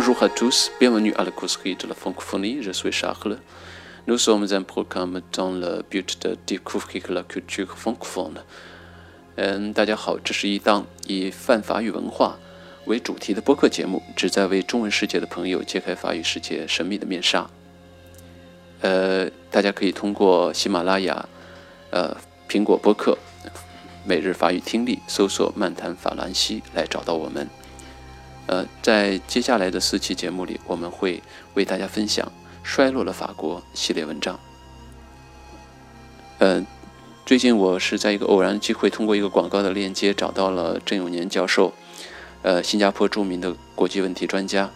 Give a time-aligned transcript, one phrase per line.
[0.00, 3.36] Bonjour à tous, bienvenue à la causerie de la francophonie, je suis Charles.
[4.06, 8.36] Nous sommes un programme dans le but de découvrir la culture francophone.
[9.34, 12.38] 嗯，大家好，这是一档以泛法语文化
[12.84, 17.50] 为主题的播客节目，旨在为中文世界的朋友揭开法语世界神秘的面纱。
[18.82, 21.28] 呃，大家可以通过喜马拉雅、
[21.90, 22.16] 呃
[22.48, 23.18] 苹果播客、
[24.06, 27.48] 每日法语听力搜索“漫谈法兰西”来找到我们。
[28.48, 32.26] 呃，在接下来的四期节目里，我们会为大家分享
[32.62, 34.40] 《衰落的法国》系列文章。
[36.38, 36.64] 呃，
[37.26, 41.74] 最近我是在一个偶然机会，通过一个广告的链接找到了郑永年教授，
[42.40, 44.70] 呃，新加坡著名的国际问题专家，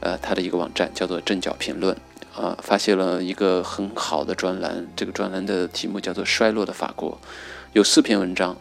[0.00, 1.96] 呃，他的一个网站叫做“正角评论”，
[2.36, 4.86] 啊，发现了一个很好的专栏。
[4.94, 7.12] 这个专栏的题目叫做《衰落的法国》，
[7.72, 8.54] 有四篇文章，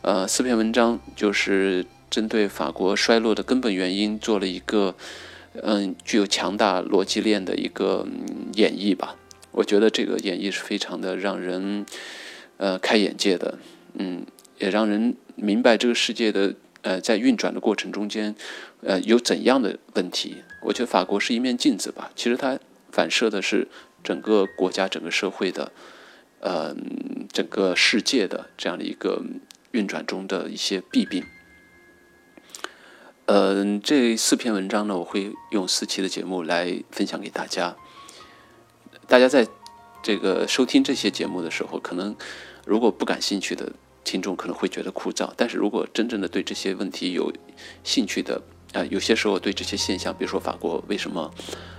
[0.00, 1.86] 呃，四篇文章就是。
[2.12, 4.94] 针对法国衰落的根本原因做了一个，
[5.54, 8.06] 嗯，具有强大逻辑链的一个
[8.52, 9.16] 演绎吧。
[9.52, 11.86] 我觉得这个演绎是非常的让人，
[12.58, 13.58] 呃，开眼界的，
[13.94, 14.26] 嗯，
[14.58, 18.34] 也让人明白这个世界的，呃，在运转的过程中间，
[18.82, 20.42] 呃，有怎样的问题。
[20.64, 22.58] 我觉得法国是一面镜子吧，其实它
[22.90, 23.66] 反射的是
[24.04, 25.72] 整个国家、整个社会的，
[26.40, 26.76] 呃，
[27.32, 29.22] 整个世界的这样的一个
[29.70, 31.24] 运转中的一些弊病。
[33.26, 37.76] 嗯，这四篇文章呢，我会用四期的节目来分享给大家。
[39.06, 39.46] 大家在
[40.02, 42.16] 这个收听这些节目的时候，可能
[42.66, 47.32] 如果不感兴趣的听众可能会觉得枯燥，但是如果真正的对这些问题有
[47.84, 48.42] 兴趣的
[48.72, 51.32] 啊，有些时候对这些现象，比如说法国为什么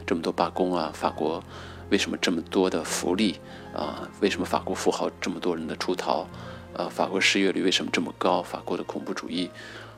[0.07, 1.44] 这么多罢工啊，法国
[1.90, 3.35] 为什么这么多的福利
[3.75, 6.25] 啊，为什么法国富豪这么多人的出逃
[6.73, 9.50] 啊，法国失业率为什么这么高，法国的恐怖主义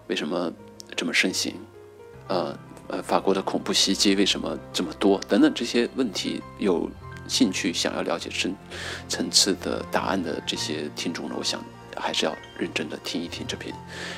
[0.08, 0.52] 为什么？
[0.96, 1.54] 这么盛行，
[2.28, 2.58] 呃
[2.88, 5.20] 呃，法国的恐怖袭击为什么这么多？
[5.28, 6.90] 等等这些问题，有
[7.28, 8.56] 兴趣想要了解深
[9.10, 11.60] 层次的答案的这些听众呢，我想
[11.96, 13.74] 还是要认真的听一听这篇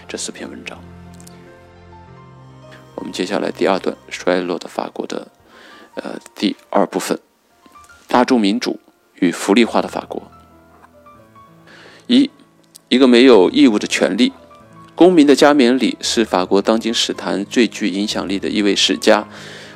[0.07, 0.77] 这四篇文章。
[2.95, 5.27] 我们接下来第二段衰落的法国的
[5.95, 7.17] 呃第二部分，
[8.07, 8.79] 大众民主
[9.15, 10.29] 与福利化的法国。
[12.07, 12.29] 一，
[12.89, 14.33] 一个没有义务的权利。
[14.97, 19.30] 公民的加冕礼是法国当今史坛最具影响力的一位史家，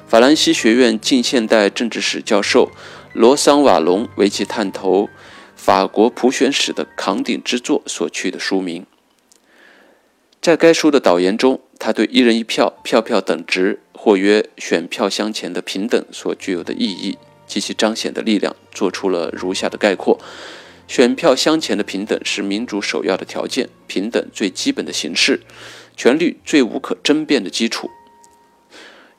[0.08, 2.72] 法兰西学院近现代政治史教授
[3.14, 5.08] 罗桑瓦隆为其探头
[5.56, 8.84] 法国普选史的扛鼎之作所取的书名。
[10.42, 20.20] 在该书的导言中，他对一人一票、票票等值或曰选票相前的平等所具有的意义及其彰显的力量，做出了如下的概括。
[20.88, 25.42] 选票镶嵌的平等是民主首要的条件，平等最基本的形式，
[25.96, 27.90] 权利最无可争辩的基础。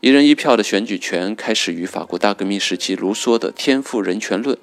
[0.00, 4.58] 一人一票的选举权开始于法国大革命时期卢梭的天赋人权论。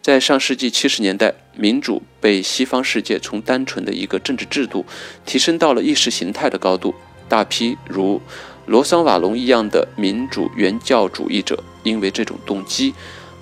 [0.00, 4.86] 在上世纪七十年代，民主被西方世界从单纯的一个政治制度
[5.26, 6.94] 提升到了意识形态的高度。
[7.28, 8.22] 大批如
[8.64, 12.94] 罗桑瓦隆一样的民主原教主义者，因为这种动机。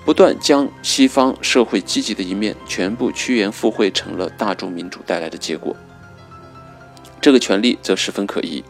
[0.07, 5.75] 不断将西方社会积极的一面全部趋炎附会成了大众民主带来的结果。
[7.19, 8.63] 这个权利则十分可疑。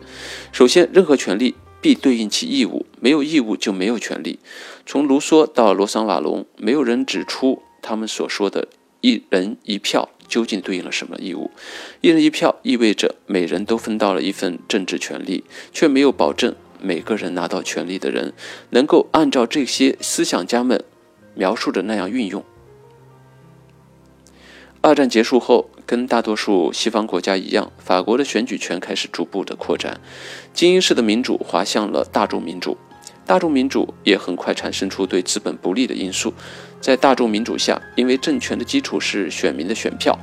[0.52, 4.40] 首先，任何权利必对应其义务，没有义务就没有权利。
[4.84, 8.68] 从卢梭到罗桑瓦隆，没有人指出他们所说的
[9.02, 11.52] 一人一票究竟对应了什么义务。
[12.02, 18.34] 一人一票意味着每人都分到了一份政治权利，却没有保证每个人拿到权利的人
[18.72, 20.84] 能够按照这些思想家们。
[21.38, 22.44] 描述着那样运用。
[24.82, 30.00] 二战结束后，跟大多数西方国家一样，法国的选举权开始逐步的扩展，
[30.54, 32.78] 精英式的民主滑向了大众民主。
[33.26, 36.34] 大众民主也很快产生出对资本不利的因素。
[36.80, 40.18] 在大众民主下，因为政权的基础是选民的选票，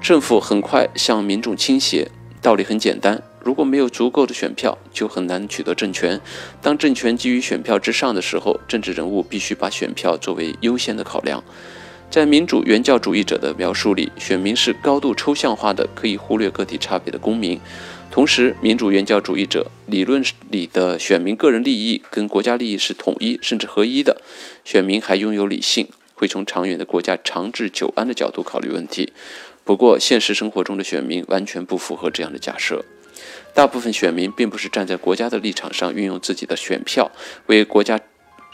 [0.00, 2.10] 政府很快向民众倾斜。
[2.40, 3.22] 道理很简单。
[3.44, 6.20] 如果没有足够的选票，就很难取得政权。
[6.60, 11.42] 当政权基于选票之上的时候，政治人物必须把选票作为优先的考量。
[12.10, 17.58] 在民主原教主义者的描述里，选民是高度抽象化的，可以忽略个体差别的公民。
[18.10, 24.20] 同时，民主原教主义者理论里的选民个人利益跟国家利益是统一甚至合一的。
[24.62, 29.14] 选民还拥有理性，会从长远的国家长治久安的角度考虑问题。
[29.64, 32.84] 不过，现实生活中的选民完全不符合这样的假设。
[33.54, 37.10] 大部分选民并不是站在国家的立场上运用自己的选票
[37.46, 38.00] 为国家，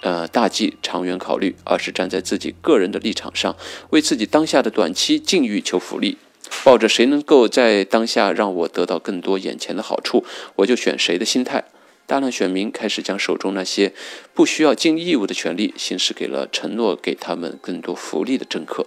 [0.03, 3.57] 呃大计长远考虑，而是站在自己个人的立场上
[3.91, 6.19] 为自己当下的短期境遇求福利，
[6.65, 10.25] 抱着谁能够在当下让我得到更多眼前的好处，
[10.57, 11.65] 我就选谁的心态。
[12.07, 13.93] 大量选民开始将手中那些
[14.33, 18.87] 不需要尽义务的权利行使给了承诺给他们更多福利的政客。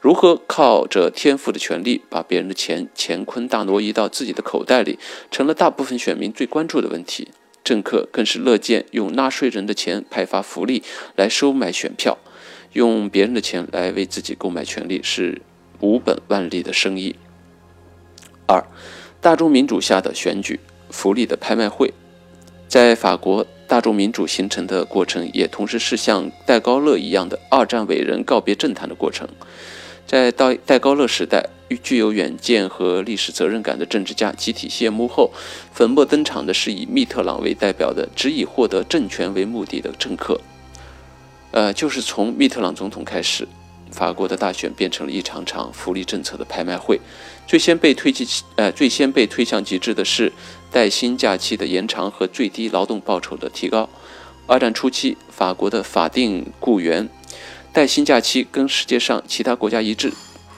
[0.00, 4.98] 如何靠着天赋的权利把别人的钱乾坤大挪移到自己的口袋里，
[5.30, 7.28] 成了大部分选民最关注的问题。
[7.62, 10.82] 政客更是乐见用纳税人的钱派发福利
[11.16, 12.16] 来收买选票，
[12.72, 15.42] 用别人的钱来为自己购买权利是
[15.80, 17.14] 无本万利的生意。
[18.46, 18.64] 二，
[19.20, 20.58] 大众民主下的选举
[20.88, 21.92] 福利的拍卖会，
[22.66, 29.28] 在法国，大众民主形成的过程也同时是像戴高乐一样的二战伟人告别政坛的过程。
[30.10, 31.50] 在戴戴高乐时代，
[31.84, 35.30] 具有远见和历史责任感的政治家集体谢幕后，
[35.72, 40.40] 粉墨登场的是以密特朗为代表的只以获得政权为目的的政客。
[41.52, 43.46] 呃，就是从密特朗总统开始，
[43.92, 47.00] 法国的大选变成了一场场福利政策的拍卖会。
[47.46, 48.26] 最先被推进，
[48.56, 50.32] 呃，最先被推向极致的是
[50.72, 53.88] 带薪假期的延长和最低劳动报酬的提高。
[54.48, 57.08] 二战初期，法国的法定雇员。
[57.72, 60.12] 带薪假期跟世界上其他国家一致，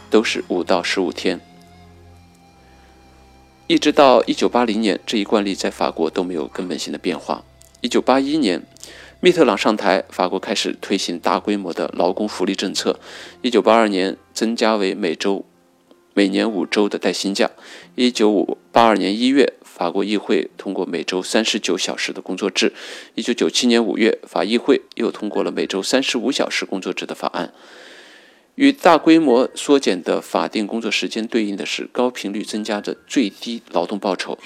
[0.08, 1.38] 都是五到十五天。
[3.66, 7.44] 一直到一九八零年，这一惯例在法国都没有根本性的变化。
[7.82, 8.62] 一九八一年，
[9.20, 12.98] 密特朗上台，法国开始推行大规模的劳工福利政策。
[13.42, 15.44] 一九八二年，增加为每周、
[16.14, 17.50] 每年五周的带薪假。
[17.94, 19.52] 一九五八二年一月。
[19.74, 22.74] 法国议会通过每周三十九小时的工作制。
[23.14, 27.54] 一九九七年五月，法议会又通过了每周三十五小时工作制的法案。
[28.56, 34.38] 与大规模缩减的法定工作时间对应的是高频率增加的最低劳动报酬。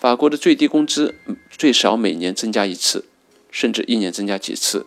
[0.00, 1.14] 法国的最低工资
[1.48, 3.04] 最少每年增加一次，
[3.52, 4.86] 甚至一年增加几次。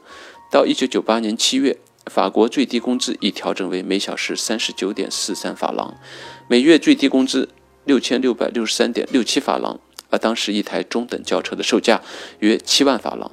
[0.52, 5.98] 到一九九八年七月，法国最低工资已调整为每小时三十九点四三法郎，
[6.50, 7.48] 每月最低工资。
[7.88, 9.80] 六千六百六十三点六七法郎，
[10.12, 12.02] 而当时一台中等轿车的售价
[12.40, 13.32] 约七万法郎。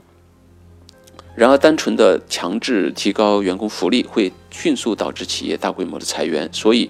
[1.36, 6.88] 然而，单纯的强制提高员工福利会迅速导致企业大规模的裁员，所以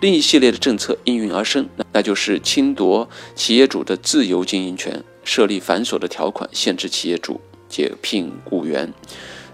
[0.00, 8.92] 另一系列的政策应运而生，那就是侵夺企业主的自由经营权，设立繁琐的条款，限制企业主解聘雇员。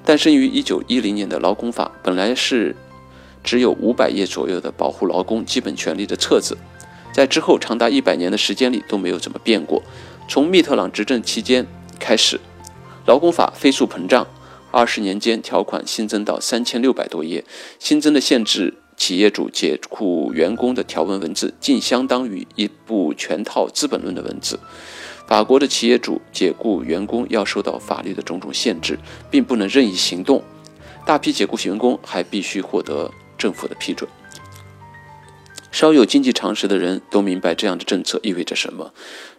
[0.07, 2.75] 诞生于一九一零年的劳工法本来是
[3.45, 6.57] 只有五百页左右的保护劳工基本权利的册子。
[7.13, 9.83] 在之后长达一百年的时间里都没有怎么变过。
[10.29, 11.67] 从密特朗执政期间
[11.99, 12.41] 开始，
[13.07, 14.27] 劳工法飞速膨胀，
[14.71, 17.45] 二十年间条款新增到三千六百多页，
[17.79, 24.61] 新增的限制企业主解雇员工的条文文字，竟相当于一部全套《资本论》的文字。
[25.27, 28.99] 法国的企业主解雇员工要受到法律的种种限制，
[29.31, 30.43] 并不能任意行动，
[31.05, 34.09] 大批解雇员工还必须获得政府的批准。
[35.73, 38.93] 稍有经济常识的人都明白这样的政策意味着什么，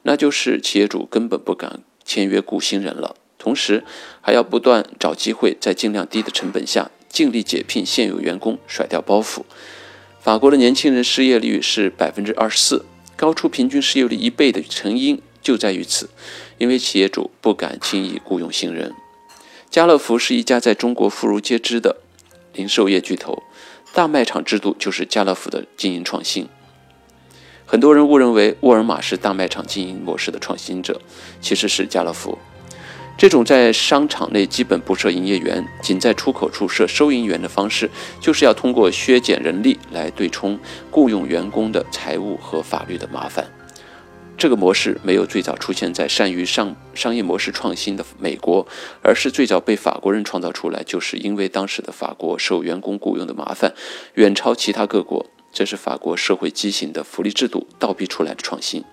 [0.03, 3.83] 那就是企业主根本不敢签约雇新人了，同时
[4.21, 9.41] 还要不断找机会在尽量低的成本下尽力解聘现有员工，甩掉包袱。
[10.21, 12.85] 法国的年轻人失业率是百分之二十四，
[13.17, 16.09] 高出平均失业率一倍的成因就在于此，
[16.57, 18.93] 因为企业主不敢轻易雇佣新人。
[19.69, 21.97] 家乐福是一家在中国妇孺皆知的
[22.53, 23.43] 零售业巨头。
[23.93, 26.47] 大卖场制度就是家乐福的经营创新。
[27.65, 31.01] 很多人误认为沃尔玛是大卖场经营模式的创新者，
[31.41, 32.37] 其实是家乐福。
[33.17, 40.57] 这种在商场内基本不设营业员，仅在出口处设收银员的方式，就是要通过削减人力来对冲
[40.89, 43.45] 雇佣员工的财务和法律的麻烦。
[44.41, 48.65] 这个模式没有最早出现在善于商商业模式创新的美国，
[49.03, 53.75] 而是最早被法国人创造出来，就是因为当时的法国受员工雇佣的麻烦
[54.15, 58.83] 远超其他各国，这是法国社会畸形的福利制度倒逼出来的创新。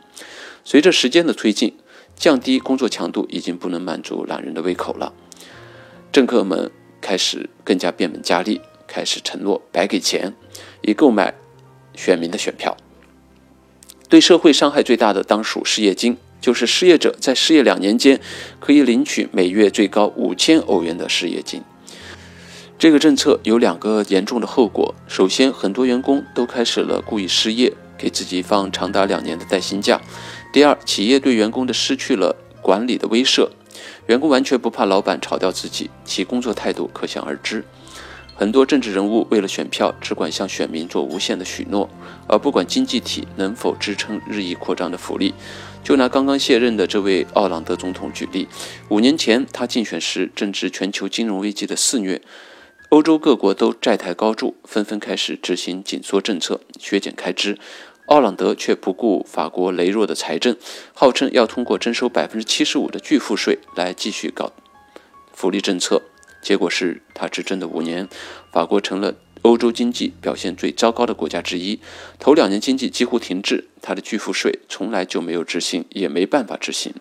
[0.66, 1.78] 随着时间的推进，
[2.14, 5.14] 降低工作强度已经不能满足懒人的胃口了，
[6.12, 10.34] 政客们开始更加变本加厉，开始承诺白给钱，
[10.82, 11.32] 以购买
[11.94, 12.76] 选民的选票。
[14.08, 18.18] 对社会伤害最大的当属失业金，就是失业者在失业两年间
[18.58, 21.62] 可以领取每月最高五千欧元的失业金。
[22.78, 30.00] 这个政策有两个严重的后果：首先，很多员工都开始了故意失业，给自己放长达两年的带薪假；
[30.52, 33.48] 第二，企业对员工的失去了管理的威慑，
[34.06, 37.64] 员工完全不怕老板炒掉自己，其工作态度可想而知。
[38.38, 41.90] 很多政治人物为了选票，只管向选民做无限的许诺，
[42.28, 45.34] 而不管经济体能否支撑日益扩张的福利。
[45.82, 48.46] 就拿刚刚卸任的这位奥朗德总统举例，
[48.90, 52.22] 五年前他竞选时正值全球金融危机的肆虐，
[52.90, 57.58] 欧洲各国都债台高筑，纷纷开始执行紧缩政策，削减开支。
[58.06, 60.56] 奥朗德却不顾法国羸弱的财政，
[60.94, 64.52] 号称要通过征收百分之七十五的巨富税来继续搞
[65.32, 66.00] 福利政策。
[66.40, 68.08] 结果是他执政的五年，
[68.52, 71.80] 法国成了欧洲经济表现最糟糕的国家之一。
[72.18, 76.94] 头两年经济几乎停滞，他的巨富税从来就没有执行，也没办法执行。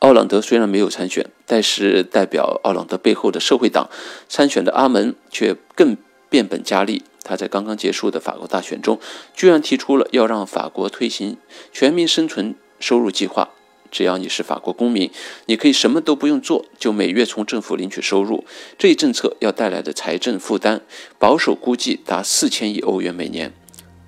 [0.00, 3.88] 奥朗德虽然没有参选，但是代表奥朗德背后的社会党
[4.28, 5.96] 参选的阿门却更
[6.28, 7.04] 变本加厉。
[7.22, 8.98] 他在刚刚结束的法国大选中，
[9.32, 11.36] 居然提出了要让法国推行
[11.72, 13.50] 全民生存收入计划。
[13.92, 15.10] 只要你是法国公民，
[15.46, 18.44] 你可以什么都不用做，就每月从政府领取收入。
[18.78, 20.80] 这一政策要带来的财政负担，
[21.18, 23.52] 保守估计达四千亿欧元每年。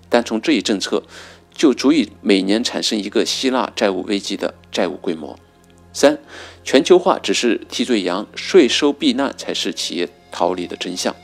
[0.08, 1.02] 但从这一政策，
[1.54, 5.38] 就足以每年产生一个希腊债务危机的债务规模。
[5.92, 6.18] 三，
[6.64, 11.14] 全球化只是替罪羊，税收避难才是企业逃离的真相。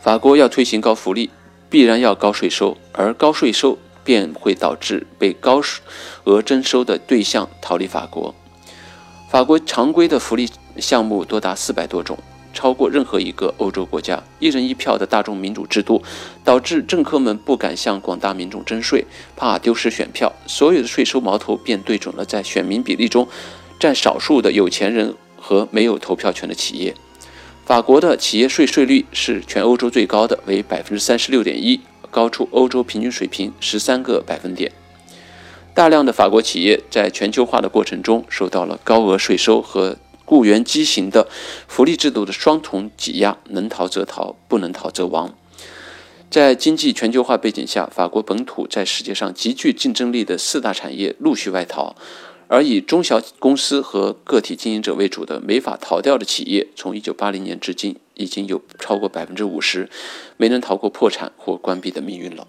[0.00, 1.30] 法国要推行高福利，
[1.68, 3.78] 必然要高税收，而高税收
[4.10, 5.62] 便会导致被高
[6.24, 8.34] 额征收的对象逃离法国。
[9.30, 12.18] 法国常规的福利项目多达四百多种。
[12.52, 16.02] 超过任何一个欧洲国家，一人一票的大众民主制度，
[16.42, 23.28] 导致政客们不敢向广大民众征税，怕丢失选票，所有的税收矛头便对准了在选民比例中
[23.78, 26.92] 占少数的有钱人和没有投票权的企业。
[27.64, 34.72] 法国的企业税税率是全欧洲最高的，为百分之三十六点一，高出欧洲平均水平十三个百分点。
[35.74, 39.96] 大量的法国企业在全球化的过程中受到了高额税收和。
[40.26, 41.26] 雇员畸形的
[41.66, 45.34] 福利制度的双重挤压，能逃则逃，不能逃则亡。
[46.30, 51.96] 在经济全球化背景下，法国本土在世界上极具竞争力的四大产业陆续外逃，
[52.46, 59.88] 而以中小公司和个体经营者为主的没法逃掉的企业，从1980年至今，已经有超过百分之五十
[60.36, 62.46] 没能逃过破产或关闭的命运了。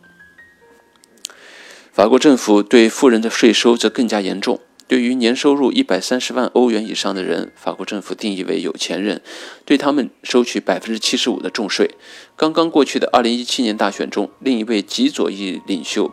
[1.91, 4.59] 法国政府对富人的税收则更加严重。
[4.87, 9.21] 对于年收入一百三十万欧元以上的人，法国政府定义为有钱人，
[9.63, 11.91] 对他们收取百分之七十五的重税。
[12.35, 16.11] 刚刚过去的二零一七年大选中，另一位极左翼领袖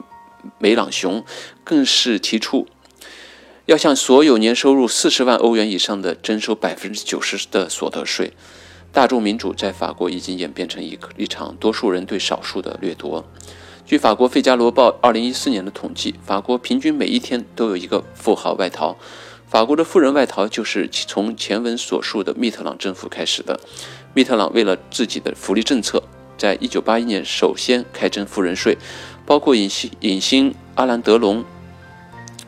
[0.58, 1.24] 梅朗雄
[1.64, 2.68] 更是提出
[3.66, 8.32] 要向所有年收入四十万欧元以上的征收百分之九十的所得税。
[8.92, 13.24] 大众民主在法国已经演变成一一场多数人对少数的掠夺。
[13.84, 18.96] 据法国《费加罗报》二零一四年的统计，法国平均每一天都有一个富豪外逃。
[19.46, 23.58] 法国的富人外逃就是从前文所述的密特朗政府开始的。
[24.12, 26.02] 密特朗为了自己的福利政策，
[26.36, 28.76] 在一九八一年首先开征富人税，
[29.24, 31.42] 包括影星影星阿兰·德隆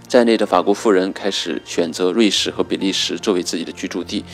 [0.07, 4.25] 在内的法国富人开始选择瑞士和比利时作为自己的居住地。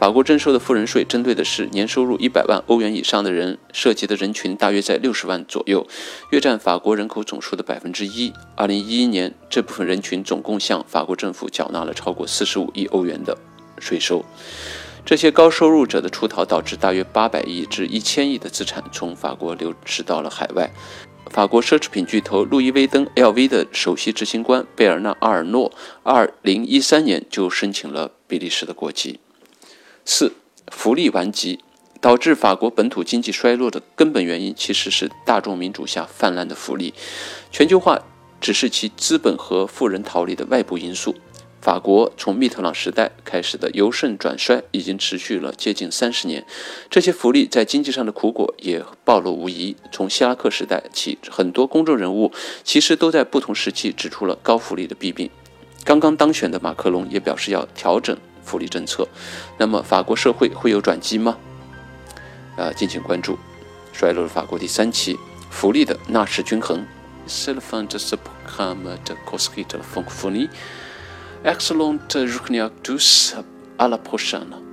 [0.00, 5.86] 法国征收的富人税针对的是年收入一百万欧元以上的人，涉及的人群大约在六十万左右，
[6.30, 8.32] 约占法国人口总数的百分之一。
[8.56, 13.36] 二零一一年，这部分人群总共向法国政府缴纳了超过四十五亿欧元的
[13.78, 14.24] 税收。
[15.04, 20.70] 这些高收入者的出逃，导致大约八百亿至一千亿的资产从法国流失到了海外。
[21.26, 25.70] 法国奢侈品巨头路易威登 （LV） 的首席执行官贝尔纳·阿尔诺，
[26.02, 29.20] 二零一三年就申请了比利时的国籍。
[30.04, 30.32] 四
[30.68, 31.60] 福利顽疾
[32.00, 36.94] 导致法国本土经济衰落的根本原因，其实是大众民主下泛滥的福利。
[37.50, 38.00] 全球化
[38.40, 41.14] 只是其资本和富人逃离的外部因素。
[41.60, 46.46] 法国从密特朗时代开始的由盛转衰已经持续了接近三十年，
[46.88, 49.76] 这些福利在经济上的苦果也暴露无遗。
[49.92, 52.32] 从希拉克时代起，很多公众人物
[52.64, 55.28] 其实都在不同时期指出了高福利的弊病。
[55.84, 58.16] 刚刚当选的马克龙也表示要调整。
[58.50, 59.06] 福利政策，
[59.58, 61.36] 那么法国社会会有转机吗？
[62.56, 63.34] 呃，敬请关注
[63.92, 65.16] 《衰落的法国》第三期
[65.50, 66.84] 福利的纳什均衡。
[71.44, 73.36] Excellent journée à tous,
[73.78, 74.69] à la prochaine.